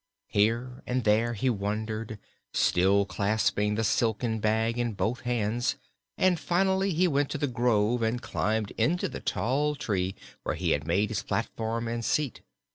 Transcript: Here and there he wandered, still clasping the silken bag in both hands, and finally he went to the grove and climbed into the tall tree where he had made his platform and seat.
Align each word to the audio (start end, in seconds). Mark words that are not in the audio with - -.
Here 0.29 0.81
and 0.87 1.03
there 1.03 1.35
he 1.35 1.47
wandered, 1.47 2.17
still 2.51 3.05
clasping 3.05 3.75
the 3.75 3.83
silken 3.83 4.39
bag 4.39 4.79
in 4.79 4.93
both 4.93 5.19
hands, 5.21 5.75
and 6.17 6.39
finally 6.39 6.91
he 6.91 7.07
went 7.07 7.29
to 7.29 7.37
the 7.37 7.45
grove 7.45 8.01
and 8.01 8.19
climbed 8.19 8.71
into 8.79 9.07
the 9.07 9.19
tall 9.19 9.75
tree 9.75 10.15
where 10.41 10.55
he 10.55 10.71
had 10.71 10.87
made 10.87 11.09
his 11.09 11.21
platform 11.21 11.87
and 11.87 12.03
seat. 12.03 12.41